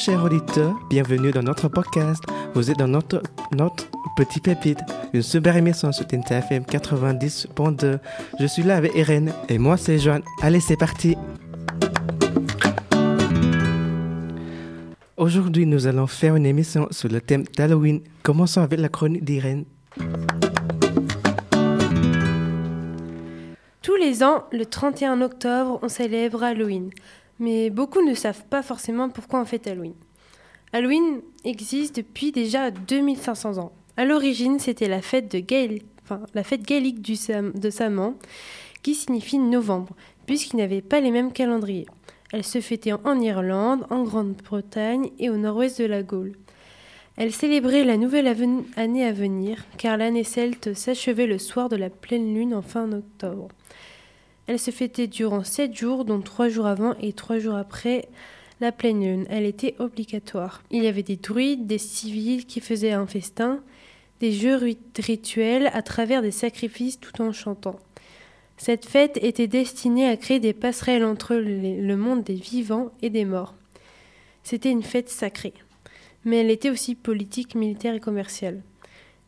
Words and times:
Chers 0.00 0.24
auditeurs, 0.24 0.74
bienvenue 0.88 1.30
dans 1.30 1.42
notre 1.42 1.68
podcast. 1.68 2.24
Vous 2.54 2.70
êtes 2.70 2.78
dans 2.78 2.88
notre, 2.88 3.22
notre 3.52 3.84
petit 4.16 4.40
pépite, 4.40 4.78
une 5.12 5.20
super 5.20 5.54
émission 5.58 5.92
sur 5.92 6.06
TNTFM 6.06 6.62
90.2. 6.62 7.98
Je 8.40 8.46
suis 8.46 8.62
là 8.62 8.78
avec 8.78 8.94
Irène 8.94 9.34
et 9.50 9.58
moi 9.58 9.76
c'est 9.76 9.98
Joanne. 9.98 10.22
Allez, 10.40 10.60
c'est 10.60 10.78
parti. 10.78 11.18
Aujourd'hui, 15.18 15.66
nous 15.66 15.86
allons 15.86 16.06
faire 16.06 16.34
une 16.34 16.46
émission 16.46 16.88
sur 16.90 17.10
le 17.10 17.20
thème 17.20 17.44
d'Halloween. 17.54 18.00
Commençons 18.22 18.62
avec 18.62 18.80
la 18.80 18.88
chronique 18.88 19.24
d'Irène. 19.24 19.66
Tous 23.82 23.96
les 23.96 24.22
ans, 24.22 24.44
le 24.50 24.64
31 24.64 25.20
octobre, 25.20 25.78
on 25.82 25.88
célèbre 25.90 26.42
Halloween. 26.42 26.88
Mais 27.40 27.70
beaucoup 27.70 28.02
ne 28.02 28.14
savent 28.14 28.44
pas 28.44 28.62
forcément 28.62 29.08
pourquoi 29.08 29.40
on 29.40 29.44
fête 29.44 29.66
Halloween. 29.66 29.94
Halloween 30.72 31.22
existe 31.42 31.96
depuis 31.96 32.30
déjà 32.30 32.70
2500 32.70 33.58
ans. 33.58 33.72
À 33.96 34.04
l'origine, 34.04 34.58
c'était 34.58 34.88
la 34.88 35.02
fête, 35.02 35.32
de 35.32 35.40
gaélique 35.40 37.02
du 37.02 37.14
de 37.54 37.70
Saman, 37.70 38.14
qui 38.82 38.94
signifie 38.94 39.38
novembre, 39.38 39.96
puisqu'il 40.26 40.56
n'y 40.56 40.62
avait 40.62 40.82
pas 40.82 41.00
les 41.00 41.10
mêmes 41.10 41.32
calendriers. 41.32 41.86
Elle 42.32 42.44
se 42.44 42.60
fêtait 42.60 42.92
en 42.92 43.20
Irlande, 43.20 43.86
en 43.90 44.04
Grande-Bretagne 44.04 45.10
et 45.18 45.30
au 45.30 45.36
nord-ouest 45.36 45.80
de 45.80 45.86
la 45.86 46.02
Gaule. 46.02 46.36
Elle 47.16 47.32
célébrait 47.32 47.84
la 47.84 47.96
nouvelle 47.96 48.28
année 48.76 49.04
à 49.04 49.12
venir, 49.12 49.64
car 49.76 49.96
l'année 49.96 50.24
celte 50.24 50.74
s'achevait 50.74 51.26
le 51.26 51.38
soir 51.38 51.68
de 51.68 51.76
la 51.76 51.90
pleine 51.90 52.32
lune 52.32 52.54
en 52.54 52.62
fin 52.62 52.92
octobre. 52.92 53.48
Elle 54.46 54.58
se 54.58 54.70
fêtait 54.70 55.06
durant 55.06 55.44
sept 55.44 55.74
jours, 55.74 56.04
dont 56.04 56.20
trois 56.20 56.48
jours 56.48 56.66
avant 56.66 56.94
et 57.00 57.12
trois 57.12 57.38
jours 57.38 57.54
après 57.54 58.08
la 58.60 58.72
pleine 58.72 59.02
lune. 59.02 59.26
Elle 59.30 59.46
était 59.46 59.74
obligatoire. 59.78 60.62
Il 60.70 60.82
y 60.82 60.88
avait 60.88 61.02
des 61.02 61.16
druides, 61.16 61.66
des 61.66 61.78
civils 61.78 62.46
qui 62.46 62.60
faisaient 62.60 62.92
un 62.92 63.06
festin, 63.06 63.62
des 64.20 64.32
jeux 64.32 64.58
rituels 64.98 65.70
à 65.72 65.82
travers 65.82 66.22
des 66.22 66.30
sacrifices 66.30 67.00
tout 67.00 67.22
en 67.22 67.32
chantant. 67.32 67.78
Cette 68.56 68.84
fête 68.84 69.18
était 69.22 69.46
destinée 69.46 70.06
à 70.06 70.18
créer 70.18 70.40
des 70.40 70.52
passerelles 70.52 71.04
entre 71.04 71.34
le 71.34 71.96
monde 71.96 72.22
des 72.22 72.34
vivants 72.34 72.90
et 73.00 73.08
des 73.08 73.24
morts. 73.24 73.54
C'était 74.42 74.70
une 74.70 74.82
fête 74.82 75.08
sacrée, 75.08 75.54
mais 76.24 76.38
elle 76.38 76.50
était 76.50 76.68
aussi 76.68 76.94
politique, 76.94 77.54
militaire 77.54 77.94
et 77.94 78.00
commerciale. 78.00 78.62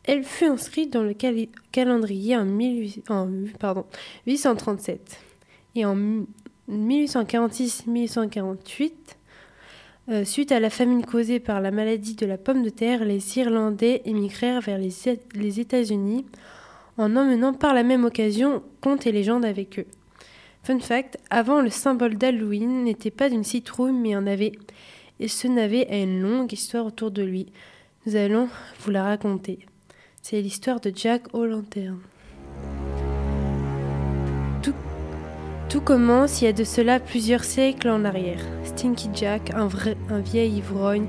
Elle 0.05 0.23
fut 0.23 0.45
inscrite 0.45 0.91
dans 0.91 1.03
le 1.03 1.13
calendrier 1.71 2.35
en, 2.35 2.45
1837 2.45 5.19
et 5.75 5.85
en 5.85 5.95
1846-1848. 6.69 8.91
Euh, 10.09 10.25
suite 10.25 10.51
à 10.51 10.59
la 10.59 10.69
famine 10.69 11.05
causée 11.05 11.39
par 11.39 11.61
la 11.61 11.71
maladie 11.71 12.15
de 12.15 12.25
la 12.25 12.37
pomme 12.37 12.63
de 12.63 12.69
terre, 12.69 13.05
les 13.05 13.37
Irlandais 13.37 14.01
émigrèrent 14.03 14.59
vers 14.59 14.77
les, 14.77 14.91
les 15.33 15.61
États-Unis 15.61 16.25
en 16.97 17.15
emmenant 17.15 17.53
par 17.53 17.73
la 17.73 17.83
même 17.83 18.03
occasion 18.03 18.61
contes 18.81 19.07
et 19.07 19.13
légendes 19.13 19.45
avec 19.45 19.79
eux. 19.79 19.85
Fun 20.63 20.79
fact, 20.79 21.17
avant 21.29 21.61
le 21.61 21.69
symbole 21.69 22.15
d'Halloween 22.15 22.83
n'était 22.83 23.11
pas 23.11 23.29
une 23.29 23.45
citrouille 23.45 23.93
mais 23.93 24.13
un 24.13 24.23
navet, 24.23 24.51
et 25.21 25.29
ce 25.29 25.47
navet 25.47 25.87
a 25.89 25.95
une 25.97 26.21
longue 26.21 26.51
histoire 26.51 26.85
autour 26.85 27.11
de 27.11 27.23
lui. 27.23 27.45
Nous 28.05 28.17
allons 28.17 28.49
vous 28.79 28.91
la 28.91 29.03
raconter. 29.03 29.59
C'est 30.25 30.39
l'histoire 30.39 30.79
de 30.79 30.89
Jack 30.95 31.23
O'Lantern. 31.33 31.99
Tout, 34.61 34.73
tout, 35.67 35.81
commence 35.81 36.41
il 36.41 36.45
y 36.45 36.47
a 36.47 36.53
de 36.53 36.63
cela 36.63 37.01
plusieurs 37.01 37.43
siècles 37.43 37.89
en 37.89 38.05
arrière. 38.05 38.39
Stinky 38.63 39.09
Jack, 39.13 39.51
un 39.53 40.19
vieil 40.19 40.59
ivrogne, 40.59 41.07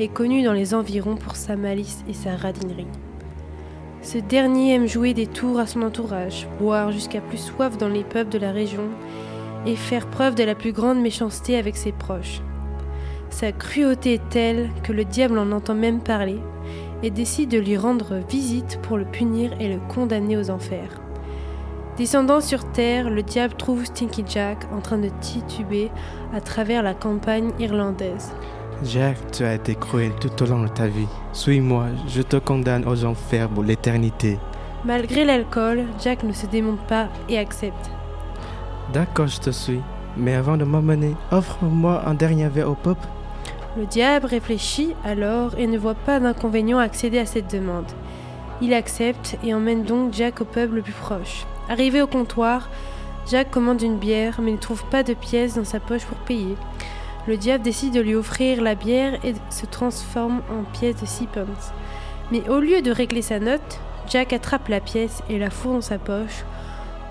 est 0.00 0.08
connu 0.08 0.42
dans 0.42 0.54
les 0.54 0.72
environs 0.72 1.16
pour 1.16 1.36
sa 1.36 1.54
malice 1.54 2.02
et 2.08 2.14
sa 2.14 2.34
radinerie. 2.34 2.86
Ce 4.00 4.16
dernier 4.16 4.72
aime 4.72 4.88
jouer 4.88 5.12
des 5.12 5.26
tours 5.26 5.58
à 5.58 5.66
son 5.66 5.82
entourage, 5.82 6.48
boire 6.58 6.92
jusqu'à 6.92 7.20
plus 7.20 7.36
soif 7.36 7.76
dans 7.76 7.90
les 7.90 8.04
pubs 8.04 8.30
de 8.30 8.38
la 8.38 8.52
région 8.52 8.88
et 9.66 9.76
faire 9.76 10.06
preuve 10.06 10.34
de 10.34 10.44
la 10.44 10.54
plus 10.54 10.72
grande 10.72 11.02
méchanceté 11.02 11.58
avec 11.58 11.76
ses 11.76 11.92
proches. 11.92 12.40
Sa 13.28 13.52
cruauté 13.52 14.14
est 14.14 14.28
telle 14.30 14.70
que 14.82 14.94
le 14.94 15.04
diable 15.04 15.36
en 15.36 15.52
entend 15.52 15.74
même 15.74 16.00
parler 16.00 16.38
et 17.02 17.10
décide 17.10 17.50
de 17.50 17.58
lui 17.58 17.76
rendre 17.76 18.20
visite 18.28 18.80
pour 18.82 18.96
le 18.96 19.04
punir 19.04 19.52
et 19.60 19.68
le 19.68 19.80
condamner 19.88 20.36
aux 20.36 20.50
enfers. 20.50 21.00
Descendant 21.96 22.40
sur 22.40 22.70
terre, 22.72 23.08
le 23.08 23.22
diable 23.22 23.54
trouve 23.54 23.86
Stinky 23.86 24.24
Jack 24.26 24.66
en 24.72 24.80
train 24.80 24.98
de 24.98 25.08
tituber 25.20 25.90
à 26.34 26.40
travers 26.40 26.82
la 26.82 26.92
campagne 26.92 27.52
irlandaise. 27.58 28.34
Jack, 28.84 29.16
tu 29.32 29.44
as 29.44 29.54
été 29.54 29.74
cruel 29.74 30.12
tout 30.20 30.42
au 30.42 30.46
long 30.46 30.62
de 30.62 30.68
ta 30.68 30.86
vie. 30.86 31.08
Suis-moi, 31.32 31.86
je 32.08 32.20
te 32.20 32.36
condamne 32.36 32.86
aux 32.86 33.04
enfers 33.06 33.48
pour 33.48 33.62
l'éternité. 33.62 34.38
Malgré 34.84 35.24
l'alcool, 35.24 35.84
Jack 36.02 36.22
ne 36.22 36.32
se 36.32 36.46
démonte 36.46 36.86
pas 36.86 37.08
et 37.30 37.38
accepte. 37.38 37.90
D'accord, 38.92 39.26
je 39.28 39.40
te 39.40 39.50
suis. 39.50 39.80
Mais 40.18 40.34
avant 40.34 40.56
de 40.56 40.64
m'emmener, 40.64 41.14
offre-moi 41.30 42.02
un 42.06 42.14
dernier 42.14 42.48
verre 42.48 42.70
au 42.70 42.74
pop 42.74 42.98
le 43.76 43.86
diable 43.86 44.26
réfléchit 44.26 44.94
alors 45.04 45.52
et 45.58 45.66
ne 45.66 45.78
voit 45.78 45.94
pas 45.94 46.18
d'inconvénient 46.18 46.78
à 46.78 46.84
accéder 46.84 47.18
à 47.18 47.26
cette 47.26 47.50
demande. 47.50 47.90
Il 48.62 48.72
accepte 48.72 49.36
et 49.44 49.52
emmène 49.52 49.84
donc 49.84 50.14
Jack 50.14 50.40
au 50.40 50.44
pub 50.44 50.72
le 50.72 50.82
plus 50.82 50.92
proche. 50.92 51.46
Arrivé 51.68 52.00
au 52.00 52.06
comptoir, 52.06 52.70
Jack 53.28 53.50
commande 53.50 53.82
une 53.82 53.98
bière 53.98 54.40
mais 54.40 54.52
ne 54.52 54.56
trouve 54.56 54.84
pas 54.84 55.02
de 55.02 55.12
pièces 55.12 55.56
dans 55.56 55.64
sa 55.64 55.80
poche 55.80 56.06
pour 56.06 56.16
payer. 56.18 56.56
Le 57.26 57.36
diable 57.36 57.64
décide 57.64 57.92
de 57.92 58.00
lui 58.00 58.14
offrir 58.14 58.62
la 58.62 58.74
bière 58.74 59.18
et 59.24 59.34
se 59.50 59.66
transforme 59.66 60.42
en 60.48 60.62
pièce 60.72 61.00
de 61.00 61.06
6 61.06 61.26
pounds. 61.26 61.72
Mais 62.32 62.48
au 62.48 62.60
lieu 62.60 62.82
de 62.82 62.90
régler 62.90 63.22
sa 63.22 63.40
note, 63.40 63.80
Jack 64.08 64.32
attrape 64.32 64.68
la 64.68 64.80
pièce 64.80 65.22
et 65.28 65.38
la 65.38 65.50
fout 65.50 65.72
dans 65.72 65.80
sa 65.80 65.98
poche, 65.98 66.44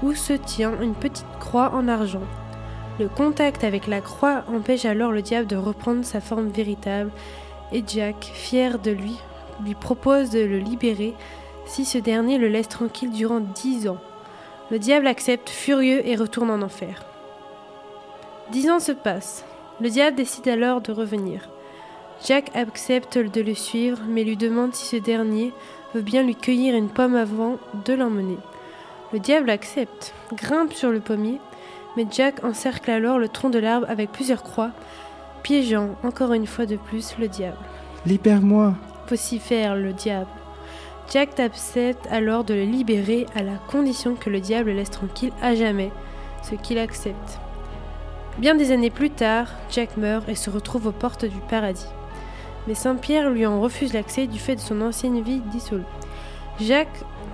où 0.01 0.13
se 0.13 0.33
tient 0.33 0.79
une 0.81 0.95
petite 0.95 1.25
croix 1.39 1.71
en 1.73 1.87
argent. 1.87 2.23
Le 2.97 3.09
contact 3.09 3.65
avec 3.65 3.87
la 3.87 3.99
croix 3.99 4.45
empêche 4.47 4.85
alors 4.85 5.11
le 5.11 5.21
diable 5.21 5.47
de 5.47 5.57
reprendre 5.57 6.05
sa 6.05 6.21
forme 6.21 6.47
véritable 6.47 7.11
et 7.73 7.83
Jack, 7.85 8.31
fier 8.33 8.79
de 8.79 8.91
lui, 8.91 9.17
lui 9.65 9.75
propose 9.75 10.29
de 10.29 10.39
le 10.39 10.59
libérer 10.59 11.13
si 11.65 11.83
ce 11.83 11.97
dernier 11.97 12.37
le 12.37 12.47
laisse 12.47 12.69
tranquille 12.69 13.11
durant 13.11 13.41
dix 13.41 13.89
ans. 13.89 13.97
Le 14.71 14.79
diable 14.79 15.07
accepte 15.07 15.49
furieux 15.49 16.07
et 16.07 16.15
retourne 16.15 16.49
en 16.49 16.61
enfer. 16.61 17.03
Dix 18.51 18.69
ans 18.69 18.79
se 18.79 18.93
passent. 18.93 19.43
Le 19.81 19.89
diable 19.89 20.15
décide 20.15 20.47
alors 20.47 20.79
de 20.79 20.93
revenir. 20.93 21.49
Jack 22.25 22.49
accepte 22.55 23.17
de 23.17 23.41
le 23.41 23.55
suivre, 23.55 23.99
mais 24.07 24.23
lui 24.23 24.37
demande 24.37 24.73
si 24.73 24.85
ce 24.85 24.95
dernier 24.95 25.51
veut 25.93 26.01
bien 26.01 26.23
lui 26.23 26.35
cueillir 26.35 26.75
une 26.75 26.89
pomme 26.89 27.15
avant 27.15 27.57
de 27.85 27.93
l'emmener. 27.93 28.37
Le 29.11 29.19
diable 29.19 29.49
accepte, 29.49 30.13
grimpe 30.33 30.71
sur 30.71 30.91
le 30.91 31.01
pommier 31.01 31.39
mais 31.95 32.05
Jack 32.11 32.43
encercle 32.43 32.91
alors 32.91 33.19
le 33.19 33.29
tronc 33.29 33.49
de 33.49 33.59
l'arbre 33.59 33.87
avec 33.89 34.11
plusieurs 34.11 34.43
croix, 34.43 34.71
piégeant 35.43 35.95
encore 36.03 36.33
une 36.33 36.47
fois 36.47 36.65
de 36.65 36.75
plus 36.75 37.15
le 37.19 37.27
diable. 37.27 37.57
Libère-moi 38.05 38.73
vocifère 39.09 39.75
le 39.75 39.93
diable. 39.93 40.29
Jack 41.11 41.39
accepte 41.39 42.07
alors 42.09 42.43
de 42.43 42.53
le 42.53 42.63
libérer 42.63 43.27
à 43.35 43.43
la 43.43 43.57
condition 43.67 44.15
que 44.15 44.29
le 44.29 44.39
diable 44.39 44.71
le 44.71 44.77
laisse 44.77 44.89
tranquille 44.89 45.31
à 45.41 45.53
jamais, 45.53 45.91
ce 46.41 46.55
qu'il 46.55 46.79
accepte. 46.79 47.39
Bien 48.39 48.55
des 48.55 48.71
années 48.71 48.89
plus 48.89 49.11
tard, 49.11 49.47
Jack 49.69 49.97
meurt 49.97 50.27
et 50.27 50.35
se 50.35 50.49
retrouve 50.49 50.87
aux 50.87 50.91
portes 50.91 51.25
du 51.25 51.39
paradis. 51.49 51.87
Mais 52.67 52.73
Saint-Pierre 52.73 53.29
lui 53.29 53.45
en 53.45 53.61
refuse 53.61 53.93
l'accès 53.93 54.27
du 54.27 54.39
fait 54.39 54.55
de 54.55 54.61
son 54.61 54.81
ancienne 54.81 55.21
vie 55.21 55.41
dissolue. 55.51 55.83
Jack 56.59 56.87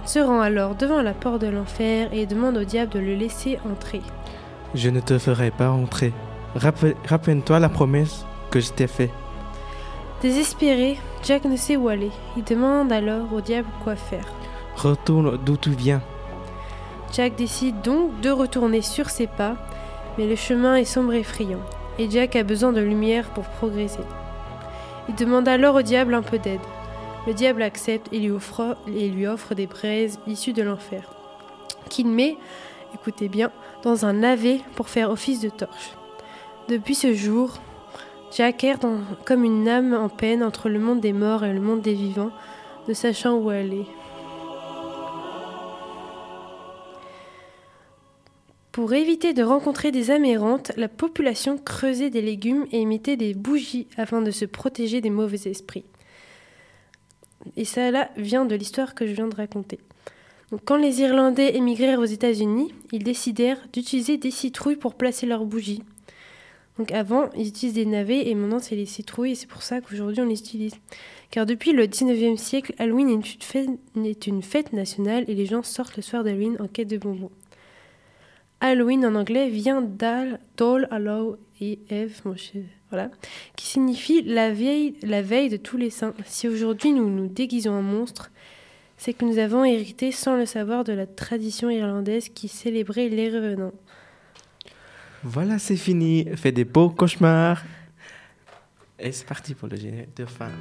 se 0.05 0.19
rend 0.19 0.41
alors 0.41 0.75
devant 0.75 1.01
la 1.01 1.13
porte 1.13 1.41
de 1.41 1.47
l'enfer 1.47 2.09
et 2.11 2.25
demande 2.25 2.57
au 2.57 2.63
diable 2.63 2.91
de 2.91 2.99
le 2.99 3.15
laisser 3.15 3.57
entrer. 3.71 4.01
Je 4.73 4.89
ne 4.89 4.99
te 4.99 5.17
ferai 5.17 5.51
pas 5.51 5.69
entrer. 5.69 6.13
Rappelle-toi 6.55 7.59
la 7.59 7.69
promesse 7.69 8.25
que 8.49 8.59
je 8.59 8.71
t'ai 8.71 8.87
faite. 8.87 9.11
Désespéré, 10.21 10.97
Jack 11.23 11.45
ne 11.45 11.55
sait 11.55 11.75
où 11.75 11.87
aller. 11.87 12.11
Il 12.37 12.43
demande 12.43 12.91
alors 12.91 13.33
au 13.33 13.41
diable 13.41 13.67
quoi 13.83 13.95
faire. 13.95 14.25
Retourne 14.75 15.37
d'où 15.43 15.57
tu 15.57 15.71
viens. 15.71 16.01
Jack 17.13 17.35
décide 17.35 17.81
donc 17.81 18.21
de 18.21 18.29
retourner 18.29 18.81
sur 18.81 19.09
ses 19.09 19.27
pas, 19.27 19.55
mais 20.17 20.27
le 20.27 20.35
chemin 20.35 20.75
est 20.75 20.85
sombre 20.85 21.13
et 21.13 21.19
effrayant, 21.19 21.59
et 21.99 22.09
Jack 22.09 22.35
a 22.37 22.43
besoin 22.43 22.71
de 22.71 22.79
lumière 22.79 23.29
pour 23.29 23.43
progresser. 23.43 23.99
Il 25.09 25.15
demande 25.15 25.47
alors 25.47 25.75
au 25.75 25.81
diable 25.81 26.13
un 26.13 26.21
peu 26.21 26.39
d'aide. 26.39 26.61
Le 27.27 27.33
diable 27.33 27.63
accepte 27.63 28.07
et 28.13 28.19
lui 28.19 28.31
offre, 28.31 28.77
et 28.87 29.09
lui 29.09 29.27
offre 29.27 29.55
des 29.55 29.67
braises 29.67 30.19
issues 30.25 30.53
de 30.53 30.63
l'enfer, 30.63 31.03
qu'il 31.89 32.07
met 32.07 32.37
écoutez 32.93 33.29
bien, 33.29 33.51
dans 33.83 34.05
un 34.05 34.13
navet 34.13 34.61
pour 34.75 34.89
faire 34.89 35.11
office 35.11 35.39
de 35.39 35.49
torche. 35.49 35.91
Depuis 36.67 36.95
ce 36.95 37.13
jour, 37.13 37.59
Jack 38.35 38.63
erre 38.63 38.79
comme 39.25 39.43
une 39.43 39.67
âme 39.67 39.93
en 39.93 40.09
peine 40.09 40.43
entre 40.43 40.69
le 40.69 40.79
monde 40.79 41.01
des 41.01 41.13
morts 41.13 41.43
et 41.43 41.53
le 41.53 41.59
monde 41.59 41.81
des 41.81 41.93
vivants, 41.93 42.31
ne 42.87 42.93
sachant 42.93 43.35
où 43.35 43.49
aller. 43.49 43.85
Pour 48.71 48.93
éviter 48.93 49.33
de 49.33 49.43
rencontrer 49.43 49.91
des 49.91 50.11
amérantes, 50.11 50.71
la 50.77 50.87
population 50.87 51.57
creusait 51.57 52.09
des 52.09 52.21
légumes 52.21 52.65
et 52.71 52.79
émettait 52.81 53.17
des 53.17 53.33
bougies 53.33 53.87
afin 53.97 54.21
de 54.21 54.31
se 54.31 54.45
protéger 54.45 55.01
des 55.01 55.09
mauvais 55.09 55.49
esprits. 55.49 55.83
Et 57.57 57.65
ça 57.65 57.91
là 57.91 58.11
vient 58.15 58.45
de 58.45 58.55
l'histoire 58.55 58.95
que 58.95 59.05
je 59.05 59.11
viens 59.11 59.27
de 59.27 59.35
raconter. 59.35 59.79
Quand 60.65 60.75
les 60.75 60.99
Irlandais 60.99 61.55
émigrèrent 61.55 61.99
aux 61.99 62.05
États-Unis, 62.05 62.73
ils 62.91 63.03
décidèrent 63.03 63.59
d'utiliser 63.71 64.17
des 64.17 64.31
citrouilles 64.31 64.75
pour 64.75 64.95
placer 64.95 65.25
leurs 65.25 65.45
bougies. 65.45 65.81
Donc 66.77 66.91
avant, 66.91 67.29
ils 67.37 67.47
utilisent 67.47 67.75
des 67.75 67.85
navets 67.85 68.27
et 68.27 68.35
maintenant 68.35 68.59
c'est 68.59 68.75
les 68.75 68.85
citrouilles 68.85 69.31
et 69.31 69.35
c'est 69.35 69.47
pour 69.47 69.63
ça 69.63 69.79
qu'aujourd'hui 69.79 70.21
on 70.21 70.25
les 70.25 70.39
utilise. 70.39 70.73
Car 71.29 71.45
depuis 71.45 71.71
le 71.71 71.85
19e 71.85 72.35
siècle, 72.35 72.73
Halloween 72.79 73.21
est 74.03 74.27
une, 74.27 74.41
fête, 74.41 74.73
nationale 74.73 75.23
et 75.29 75.35
les 75.35 75.45
gens 75.45 75.63
sortent 75.63 75.95
le 75.95 76.01
soir 76.01 76.23
d'Halloween 76.23 76.57
en 76.59 76.67
quête 76.67 76.89
de 76.89 76.97
bonbons. 76.97 77.31
Halloween 78.59 79.05
en 79.05 79.15
anglais 79.15 79.49
vient 79.49 79.81
Doll, 79.81 80.87
Hallow 80.91 81.37
et 81.61 81.79
Eve, 81.89 82.21
qui 83.55 83.65
signifie 83.65 84.21
la 84.23 84.49
la 84.49 85.21
veille 85.21 85.49
de 85.49 85.57
tous 85.57 85.77
les 85.77 85.89
saints. 85.89 86.13
Si 86.25 86.47
aujourd'hui 86.49 86.91
nous 86.91 87.09
nous 87.09 87.27
déguisons 87.27 87.71
en 87.71 87.81
monstre, 87.81 88.31
c'est 89.03 89.13
que 89.13 89.25
nous 89.25 89.39
avons 89.39 89.65
hérité 89.65 90.11
sans 90.11 90.35
le 90.35 90.45
savoir 90.45 90.83
de 90.83 90.93
la 90.93 91.07
tradition 91.07 91.71
irlandaise 91.71 92.29
qui 92.29 92.47
célébrait 92.47 93.09
les 93.09 93.31
revenants. 93.31 93.73
Voilà, 95.23 95.57
c'est 95.57 95.75
fini. 95.75 96.27
Fais 96.35 96.51
des 96.51 96.65
beaux 96.65 96.91
cauchemars. 96.91 97.63
Et 98.99 99.11
c'est 99.11 99.25
parti 99.25 99.55
pour 99.55 99.69
le 99.69 99.75
générique 99.75 100.15
de 100.15 100.25
fin. 100.25 100.51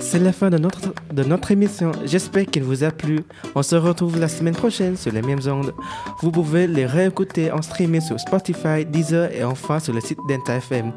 C'est 0.00 0.18
la 0.18 0.32
fin 0.32 0.50
de 0.50 0.58
notre, 0.58 0.92
de 1.12 1.22
notre 1.22 1.52
émission. 1.52 1.92
J'espère 2.04 2.46
qu'elle 2.46 2.64
vous 2.64 2.82
a 2.82 2.90
plu. 2.90 3.20
On 3.54 3.62
se 3.62 3.76
retrouve 3.76 4.18
la 4.18 4.28
semaine 4.28 4.56
prochaine 4.56 4.96
sur 4.96 5.12
les 5.12 5.22
mêmes 5.22 5.46
ondes. 5.46 5.72
Vous 6.20 6.32
pouvez 6.32 6.66
les 6.66 6.86
réécouter 6.86 7.52
en 7.52 7.62
streaming 7.62 8.00
sur 8.00 8.18
Spotify, 8.18 8.84
Deezer 8.84 9.32
et 9.32 9.44
enfin 9.44 9.78
sur 9.78 9.94
le 9.94 10.00
site 10.00 10.18
d'Enta 10.28 10.56
FM. 10.56 10.92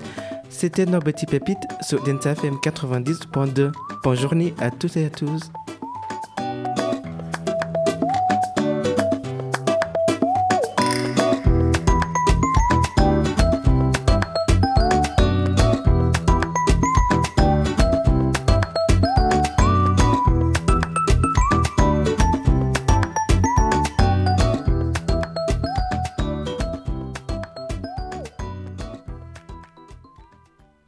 C'était 0.59 0.87
nos 0.87 0.97
petits 0.97 1.27
pépites 1.27 1.67
sur 1.81 2.03
Denta 2.03 2.31
FM 2.31 2.55
90.2. 2.55 3.71
Bonne 4.03 4.15
journée 4.15 4.55
à 4.57 4.71
toutes 4.71 4.97
et 4.97 5.05
à 5.05 5.09
tous. 5.11 5.51